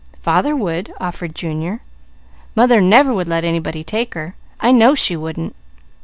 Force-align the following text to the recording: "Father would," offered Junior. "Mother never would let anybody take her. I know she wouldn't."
"Father 0.19 0.55
would," 0.55 0.91
offered 0.99 1.35
Junior. 1.35 1.81
"Mother 2.55 2.81
never 2.81 3.13
would 3.13 3.27
let 3.27 3.45
anybody 3.45 3.83
take 3.83 4.15
her. 4.15 4.33
I 4.59 4.71
know 4.71 4.95
she 4.95 5.15
wouldn't." 5.15 5.55